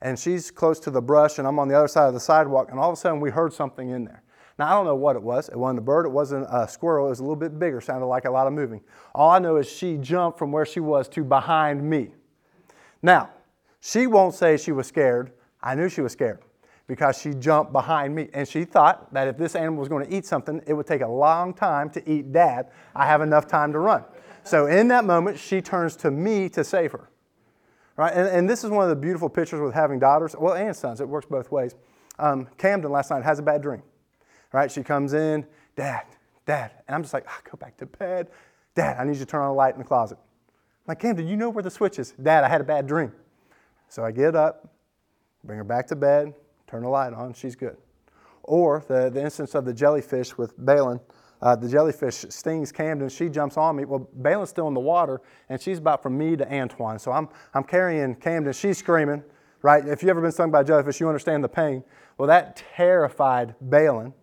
[0.00, 2.70] And she's close to the brush, and I'm on the other side of the sidewalk,
[2.70, 4.22] and all of a sudden we heard something in there.
[4.58, 5.50] Now, I don't know what it was.
[5.50, 8.06] It wasn't a bird, it wasn't a squirrel, it was a little bit bigger, sounded
[8.06, 8.80] like a lot of moving.
[9.14, 12.12] All I know is she jumped from where she was to behind me.
[13.02, 13.30] Now,
[13.92, 15.32] she won't say she was scared.
[15.62, 16.40] I knew she was scared
[16.86, 18.28] because she jumped behind me.
[18.32, 21.02] And she thought that if this animal was going to eat something, it would take
[21.02, 22.70] a long time to eat dad.
[22.94, 24.04] I have enough time to run.
[24.44, 27.10] So in that moment, she turns to me to save her.
[27.96, 28.12] Right?
[28.12, 31.00] And, and this is one of the beautiful pictures with having daughters, well, and sons.
[31.00, 31.74] It works both ways.
[32.18, 33.82] Um, Camden last night has a bad dream
[34.56, 34.70] right?
[34.70, 35.46] She comes in,
[35.76, 36.04] Dad,
[36.46, 36.70] Dad.
[36.88, 38.28] And I'm just like, oh, go back to bed.
[38.74, 40.18] Dad, I need you to turn on the light in the closet.
[40.18, 42.12] I'm like, Camden, you know where the switch is.
[42.12, 43.12] Dad, I had a bad dream.
[43.88, 44.68] So I get up,
[45.44, 46.34] bring her back to bed,
[46.66, 47.76] turn the light on, she's good.
[48.42, 51.00] Or the, the instance of the jellyfish with Balin.
[51.42, 53.08] Uh, the jellyfish stings Camden.
[53.08, 53.84] She jumps on me.
[53.84, 56.98] Well, Balin's still in the water, and she's about from me to Antoine.
[56.98, 58.52] So I'm, I'm carrying Camden.
[58.52, 59.22] She's screaming,
[59.62, 59.86] right?
[59.86, 61.84] If you've ever been stung by a jellyfish, you understand the pain.
[62.16, 64.14] Well, that terrified Balin.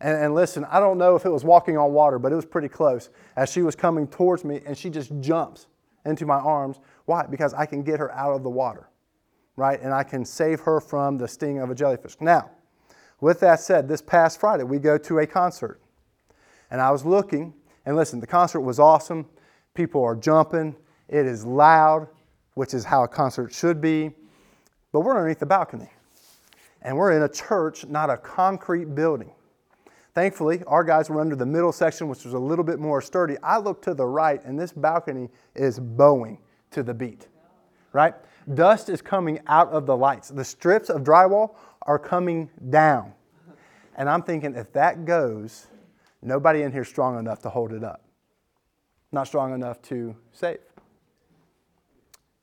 [0.00, 2.44] And, and, listen, I don't know if it was walking on water, but it was
[2.44, 5.68] pretty close as she was coming towards me and she just jumps
[6.04, 6.80] into my arms.
[7.04, 7.24] Why?
[7.26, 8.88] Because I can get her out of the water,
[9.56, 9.80] right?
[9.80, 12.16] And I can save her from the sting of a jellyfish.
[12.20, 12.50] Now,
[13.20, 15.80] with that said, this past Friday, we go to a concert.
[16.70, 17.54] And I was looking,
[17.86, 19.26] and listen, the concert was awesome.
[19.74, 20.74] People are jumping,
[21.08, 22.08] it is loud,
[22.54, 24.10] which is how a concert should be.
[24.92, 25.90] But we're underneath the balcony.
[26.82, 29.32] And we're in a church, not a concrete building.
[30.14, 33.36] Thankfully, our guys were under the middle section, which was a little bit more sturdy.
[33.42, 36.38] I look to the right, and this balcony is bowing
[36.72, 37.28] to the beat,
[37.92, 38.14] right?
[38.54, 40.28] Dust is coming out of the lights.
[40.28, 43.12] The strips of drywall are coming down.
[43.96, 45.66] And I'm thinking, if that goes,
[46.22, 48.02] nobody in here strong enough to hold it up.
[49.12, 50.58] Not strong enough to save.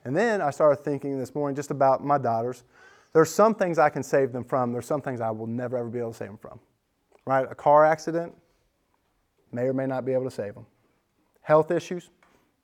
[0.05, 2.63] And then I started thinking this morning just about my daughters.
[3.13, 5.89] There's some things I can save them from, there's some things I will never ever
[5.89, 6.59] be able to save them from
[7.29, 7.47] right?
[7.49, 8.33] A car accident,
[9.51, 10.65] may or may not be able to save them.
[11.41, 12.09] Health issues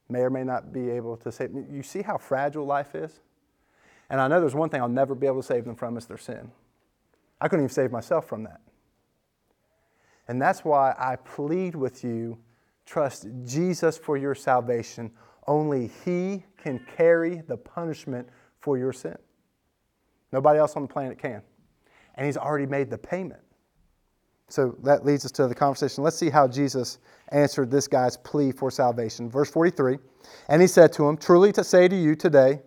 [0.10, 1.68] may or may not be able to save them.
[1.72, 3.22] You see how fragile life is?
[4.10, 6.06] And I know there's one thing I'll never be able to save them from is
[6.06, 6.52] their sin.
[7.42, 8.62] I couldn't even save myself from that.
[10.28, 12.38] And that's why I plead with you
[12.86, 15.12] trust Jesus for your salvation.
[15.48, 18.28] Only He can carry the punishment
[18.60, 19.18] for your sin.
[20.32, 21.42] Nobody else on the planet can.
[22.16, 23.42] And He's already made the payment.
[24.48, 26.04] So that leads us to the conversation.
[26.04, 29.30] Let's see how Jesus answered this guy's plea for salvation.
[29.30, 29.98] Verse 43
[30.50, 32.62] And He said to him, Truly to say to you today,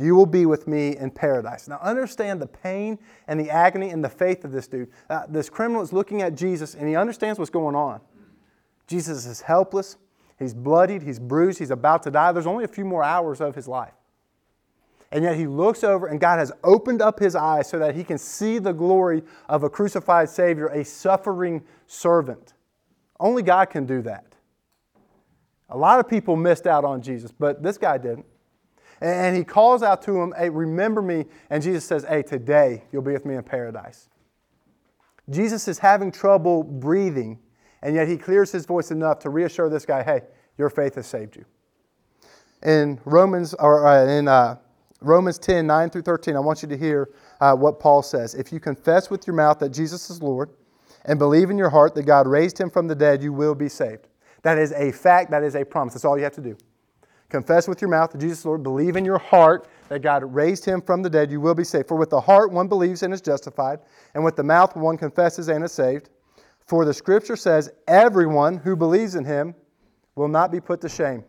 [0.00, 1.68] you will be with me in paradise.
[1.68, 4.90] Now, understand the pain and the agony and the faith of this dude.
[5.08, 8.00] Uh, this criminal is looking at Jesus and he understands what's going on.
[8.86, 9.96] Jesus is helpless.
[10.38, 11.02] He's bloodied.
[11.02, 11.58] He's bruised.
[11.58, 12.32] He's about to die.
[12.32, 13.92] There's only a few more hours of his life.
[15.10, 18.04] And yet he looks over and God has opened up his eyes so that he
[18.04, 22.54] can see the glory of a crucified Savior, a suffering servant.
[23.18, 24.26] Only God can do that.
[25.70, 28.26] A lot of people missed out on Jesus, but this guy didn't.
[29.00, 31.26] And he calls out to him, Hey, remember me.
[31.50, 34.08] And Jesus says, Hey, today you'll be with me in paradise.
[35.30, 37.38] Jesus is having trouble breathing,
[37.82, 40.22] and yet he clears his voice enough to reassure this guy, Hey,
[40.56, 41.44] your faith has saved you.
[42.62, 44.56] In Romans, or uh, in uh,
[45.00, 48.34] Romans 10, 9 through 13, I want you to hear uh, what Paul says.
[48.34, 50.50] If you confess with your mouth that Jesus is Lord
[51.04, 53.68] and believe in your heart that God raised him from the dead, you will be
[53.68, 54.08] saved.
[54.42, 55.94] That is a fact, that is a promise.
[55.94, 56.56] That's all you have to do.
[57.30, 60.64] Confess with your mouth that Jesus is Lord, believe in your heart that God raised
[60.64, 61.88] him from the dead, you will be saved.
[61.88, 63.80] For with the heart one believes and is justified,
[64.14, 66.10] and with the mouth one confesses and is saved.
[66.66, 69.54] For the scripture says, Everyone who believes in him
[70.14, 71.24] will not be put to shame.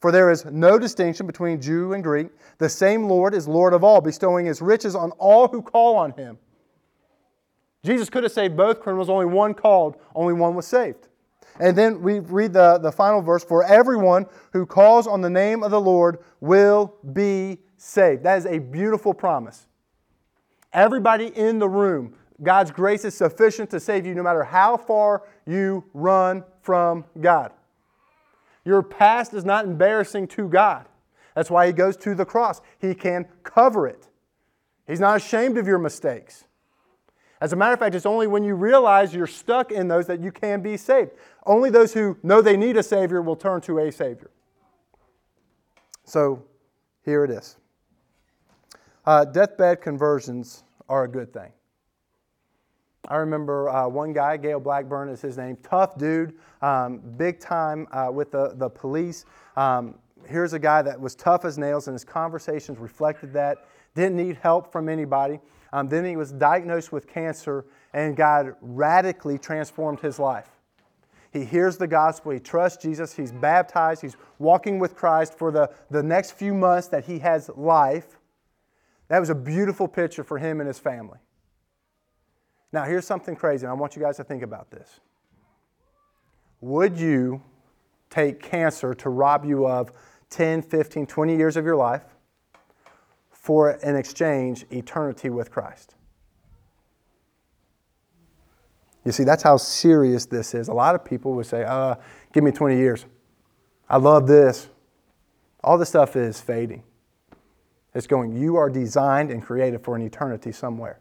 [0.00, 2.28] For there is no distinction between Jew and Greek.
[2.58, 6.12] The same Lord is Lord of all, bestowing his riches on all who call on
[6.12, 6.38] him.
[7.84, 11.08] Jesus could have saved both criminals, only one called, only one was saved.
[11.60, 15.62] And then we read the, the final verse For everyone who calls on the name
[15.62, 18.24] of the Lord will be saved.
[18.24, 19.66] That is a beautiful promise.
[20.72, 25.22] Everybody in the room, God's grace is sufficient to save you no matter how far
[25.46, 27.52] you run from God.
[28.64, 30.86] Your past is not embarrassing to God.
[31.34, 32.60] That's why He goes to the cross.
[32.78, 34.08] He can cover it.
[34.86, 36.44] He's not ashamed of your mistakes.
[37.40, 40.20] As a matter of fact, it's only when you realize you're stuck in those that
[40.20, 41.10] you can be saved.
[41.44, 44.30] Only those who know they need a Savior will turn to a Savior.
[46.04, 46.44] So
[47.04, 47.56] here it is.
[49.04, 51.52] Uh, deathbed conversions are a good thing.
[53.08, 57.86] I remember uh, one guy, Gail Blackburn is his name, tough dude, um, big time
[57.92, 59.26] uh, with the, the police.
[59.56, 63.66] Um, here's a guy that was tough as nails, and his conversations reflected that.
[63.94, 65.38] Didn't need help from anybody.
[65.74, 70.48] Um, then he was diagnosed with cancer, and God radically transformed his life.
[71.32, 75.68] He hears the gospel, he trusts Jesus, he's baptized, he's walking with Christ for the,
[75.90, 78.20] the next few months that he has life.
[79.08, 81.18] That was a beautiful picture for him and his family.
[82.72, 85.00] Now, here's something crazy, and I want you guys to think about this.
[86.60, 87.42] Would you
[88.10, 89.90] take cancer to rob you of
[90.30, 92.13] 10, 15, 20 years of your life?
[93.44, 95.96] For an exchange eternity with Christ.
[99.04, 100.68] You see, that's how serious this is.
[100.68, 101.96] A lot of people would say, uh,
[102.32, 103.04] give me 20 years.
[103.86, 104.70] I love this.
[105.62, 106.84] All this stuff is fading.
[107.94, 111.00] It's going, you are designed and created for an eternity somewhere.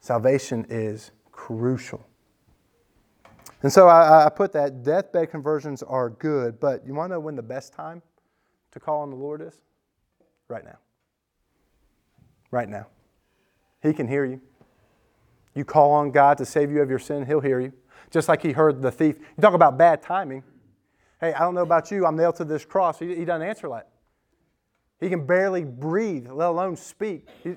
[0.00, 2.06] Salvation is crucial.
[3.62, 7.20] And so I, I put that deathbed conversions are good, but you want to know
[7.20, 8.02] when the best time
[8.72, 9.62] to call on the Lord is?
[10.48, 10.78] Right now.
[12.50, 12.86] Right now.
[13.82, 14.40] He can hear you.
[15.54, 17.72] You call on God to save you of your sin, He'll hear you.
[18.10, 19.16] Just like He heard the thief.
[19.18, 20.42] You talk about bad timing.
[21.20, 22.98] Hey, I don't know about you, I'm nailed to this cross.
[22.98, 23.88] He, he doesn't answer that.
[25.00, 27.26] He can barely breathe, let alone speak.
[27.42, 27.56] He,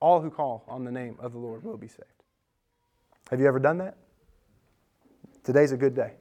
[0.00, 2.04] all who call on the name of the Lord will be saved.
[3.30, 3.96] Have you ever done that?
[5.42, 6.14] Today's a good day.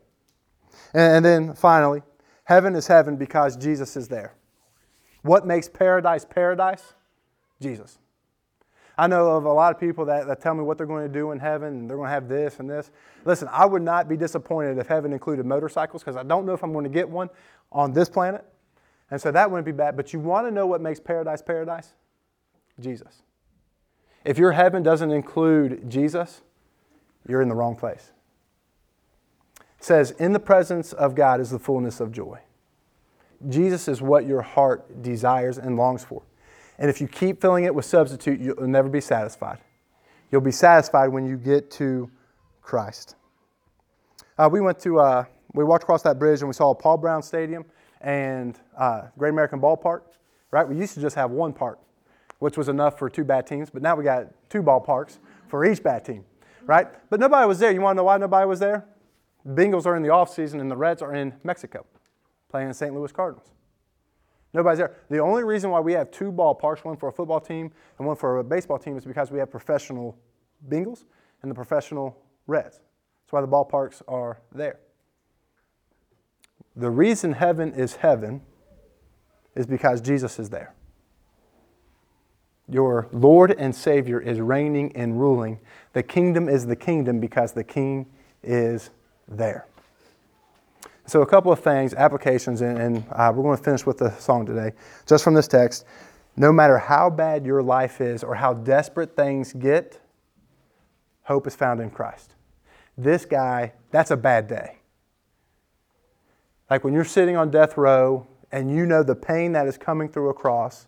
[0.93, 2.01] And, and then finally,
[2.45, 4.35] heaven is heaven because Jesus is there.
[5.25, 6.93] What makes paradise paradise?
[7.59, 7.97] Jesus.
[8.95, 11.11] I know of a lot of people that, that tell me what they're going to
[11.11, 12.91] do in heaven and they're going to have this and this.
[13.25, 16.63] Listen, I would not be disappointed if heaven included motorcycles because I don't know if
[16.63, 17.31] I'm going to get one
[17.71, 18.45] on this planet.
[19.09, 19.97] And so that wouldn't be bad.
[19.97, 21.93] But you want to know what makes paradise paradise?
[22.79, 23.23] Jesus.
[24.23, 26.43] If your heaven doesn't include Jesus,
[27.27, 28.11] you're in the wrong place.
[29.57, 32.41] It says, In the presence of God is the fullness of joy.
[33.49, 36.23] Jesus is what your heart desires and longs for.
[36.77, 39.59] And if you keep filling it with substitute, you'll never be satisfied.
[40.31, 42.09] You'll be satisfied when you get to
[42.61, 43.15] Christ.
[44.37, 47.21] Uh, we went to, uh, we walked across that bridge and we saw Paul Brown
[47.21, 47.63] Stadium
[48.01, 50.01] and uh, Great American Ballpark,
[50.51, 50.67] right?
[50.67, 51.79] We used to just have one park,
[52.39, 55.81] which was enough for two bad teams, but now we got two ballparks for each
[55.81, 56.25] bad team,
[56.65, 56.87] right?
[57.09, 57.71] But nobody was there.
[57.71, 58.85] You want to know why nobody was there?
[59.45, 61.85] The Bengals are in the offseason and the Reds are in Mexico
[62.55, 62.95] playing the St.
[62.95, 63.51] Louis Cardinals.
[64.53, 64.95] Nobody's there.
[65.09, 68.15] The only reason why we have two ballparks, one for a football team and one
[68.15, 70.17] for a baseball team, is because we have professional
[70.69, 71.03] Bengals
[71.41, 72.79] and the professional Reds.
[72.79, 74.79] That's why the ballparks are there.
[76.77, 78.41] The reason heaven is heaven
[79.53, 80.73] is because Jesus is there.
[82.69, 85.59] Your Lord and Savior is reigning and ruling.
[85.91, 88.05] The kingdom is the kingdom because the king
[88.41, 88.91] is
[89.27, 89.67] there.
[91.07, 94.09] So, a couple of things, applications, and, and uh, we're going to finish with the
[94.17, 94.71] song today.
[95.05, 95.85] Just from this text,
[96.35, 99.99] no matter how bad your life is or how desperate things get,
[101.23, 102.33] hope is found in Christ.
[102.97, 104.77] This guy, that's a bad day.
[106.69, 110.09] Like when you're sitting on death row and you know the pain that is coming
[110.09, 110.87] through a cross,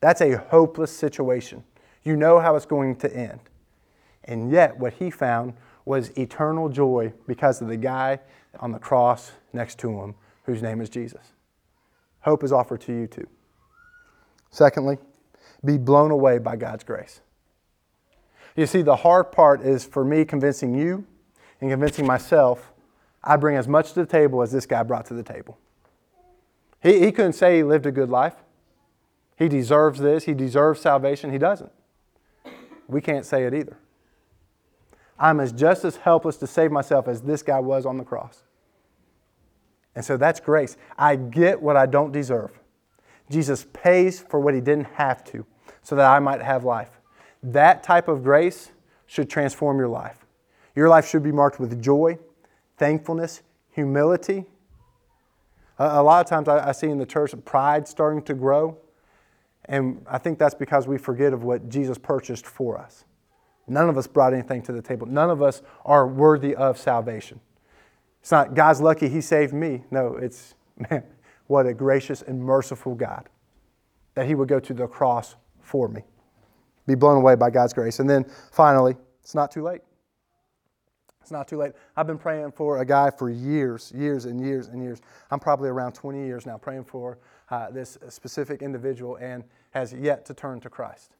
[0.00, 1.62] that's a hopeless situation.
[2.02, 3.40] You know how it's going to end.
[4.24, 8.20] And yet, what he found was eternal joy because of the guy
[8.60, 10.14] on the cross next to him,
[10.44, 11.32] whose name is Jesus.
[12.20, 13.26] Hope is offered to you too.
[14.50, 14.98] Secondly,
[15.64, 17.20] be blown away by God's grace.
[18.56, 21.04] You see, the hard part is for me convincing you
[21.60, 22.72] and convincing myself
[23.22, 25.58] I bring as much to the table as this guy brought to the table.
[26.82, 28.34] He, he couldn't say he lived a good life.
[29.36, 30.24] He deserves this.
[30.24, 31.32] He deserves salvation.
[31.32, 31.72] He doesn't.
[32.86, 33.78] We can't say it either.
[35.18, 38.42] I'm as just as helpless to save myself as this guy was on the cross.
[39.94, 40.76] And so that's grace.
[40.98, 42.50] I get what I don't deserve.
[43.30, 45.46] Jesus pays for what he didn't have to
[45.82, 46.90] so that I might have life.
[47.42, 48.72] That type of grace
[49.06, 50.26] should transform your life.
[50.74, 52.18] Your life should be marked with joy,
[52.76, 54.46] thankfulness, humility.
[55.78, 58.78] A, lot of times I, I see in the church pride starting to grow.
[59.66, 63.04] And I think that's because we forget of what Jesus purchased for us.
[63.66, 65.06] None of us brought anything to the table.
[65.06, 67.40] None of us are worthy of salvation.
[68.20, 69.84] It's not God's lucky he saved me.
[69.90, 70.54] No, it's,
[70.90, 71.04] man,
[71.46, 73.28] what a gracious and merciful God
[74.14, 76.02] that he would go to the cross for me.
[76.86, 77.98] Be blown away by God's grace.
[77.98, 79.80] And then finally, it's not too late.
[81.22, 81.72] It's not too late.
[81.96, 85.00] I've been praying for a guy for years, years and years and years.
[85.30, 87.18] I'm probably around 20 years now praying for
[87.50, 91.12] uh, this specific individual and has yet to turn to Christ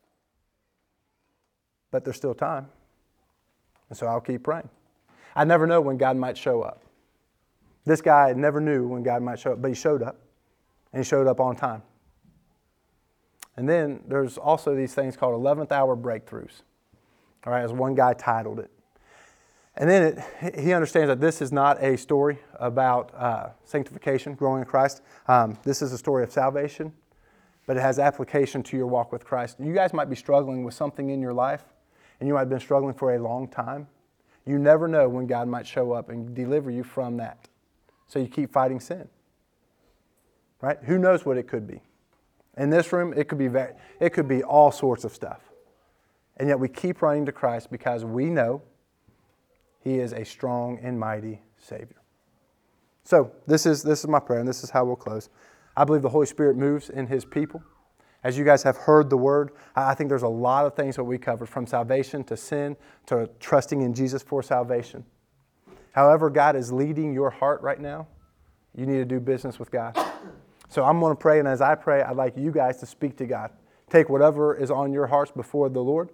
[1.95, 2.67] but there's still time.
[3.89, 4.69] And so I'll keep praying.
[5.37, 6.83] I never know when God might show up.
[7.85, 10.19] This guy never knew when God might show up, but he showed up,
[10.93, 11.83] and he showed up on time.
[13.57, 16.63] And then there's also these things called 11th hour breakthroughs,
[17.47, 18.73] all right, as one guy titled it.
[19.77, 24.63] And then it, he understands that this is not a story about uh, sanctification, growing
[24.63, 25.01] in Christ.
[25.29, 26.93] Um, this is a story of salvation,
[27.69, 29.61] but it has application to your walk with Christ.
[29.61, 31.67] You guys might be struggling with something in your life
[32.21, 33.87] and you might have been struggling for a long time.
[34.47, 37.49] You never know when God might show up and deliver you from that.
[38.07, 39.09] So you keep fighting sin.
[40.61, 40.79] Right?
[40.85, 41.83] Who knows what it could be?
[42.57, 45.41] In this room, it could be very, it could be all sorts of stuff.
[46.37, 48.63] And yet we keep running to Christ because we know
[49.81, 52.01] he is a strong and mighty Savior.
[53.05, 55.29] So this is this is my prayer, and this is how we'll close.
[55.77, 57.63] I believe the Holy Spirit moves in his people.
[58.25, 61.05] As you guys have heard the word, I think there's a lot of things that
[61.05, 62.75] we covered from salvation to sin
[63.07, 65.05] to trusting in Jesus for salvation.
[65.93, 68.09] However, God is leading your heart right now,
[68.75, 69.97] you need to do business with God.
[70.71, 73.17] So I'm going to pray, and as I pray, I'd like you guys to speak
[73.19, 73.51] to God.
[73.91, 76.09] Take whatever is on your hearts before the Lord,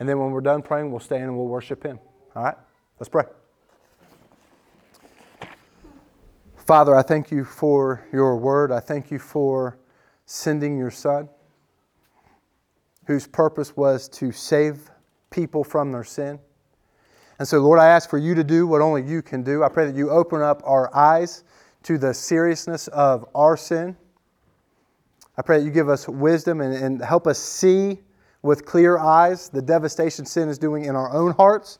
[0.00, 2.00] and then when we're done praying, we'll stand and we'll worship Him.
[2.34, 2.56] All right?
[2.98, 3.24] Let's pray.
[6.56, 8.72] Father, I thank you for your word.
[8.72, 9.78] I thank you for
[10.26, 11.28] sending your Son
[13.06, 14.90] whose purpose was to save
[15.30, 16.38] people from their sin.
[17.38, 19.64] And so, Lord, I ask for you to do what only you can do.
[19.64, 21.44] I pray that you open up our eyes
[21.82, 23.96] to the seriousness of our sin.
[25.36, 27.98] I pray that you give us wisdom and, and help us see
[28.42, 31.78] with clear eyes the devastation sin is doing in our own hearts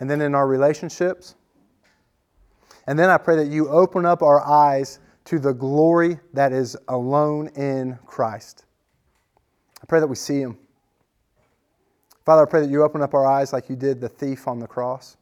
[0.00, 1.34] and then in our relationships.
[2.86, 6.76] And then I pray that you open up our eyes to the glory that is
[6.88, 8.63] alone in Christ.
[9.84, 10.56] I pray that we see him.
[12.24, 14.58] Father, I pray that you open up our eyes like you did the thief on
[14.58, 15.18] the cross.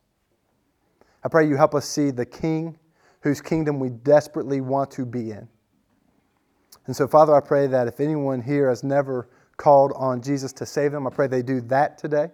[1.24, 2.78] I pray you help us see the King
[3.22, 5.48] whose kingdom we desperately want to be in.
[6.86, 10.64] And so, Father, I pray that if anyone here has never called on Jesus to
[10.64, 12.28] save them, I pray they do that today.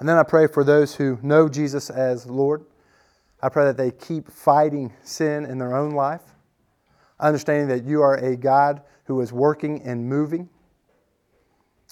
[0.00, 2.66] And then I pray for those who know Jesus as Lord.
[3.42, 6.34] I pray that they keep fighting sin in their own life,
[7.18, 10.50] understanding that you are a God who is working and moving.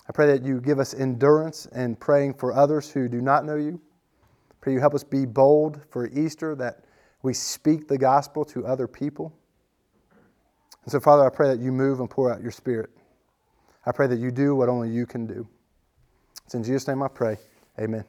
[0.09, 3.57] I pray that you give us endurance in praying for others who do not know
[3.57, 3.81] you.
[4.61, 6.85] Pray you help us be bold for Easter, that
[7.23, 9.33] we speak the gospel to other people.
[10.85, 12.91] And so, Father, I pray that you move and pour out your Spirit.
[13.85, 15.47] I pray that you do what only you can do.
[16.45, 17.39] It's in Jesus' name I pray.
[17.79, 18.05] Amen.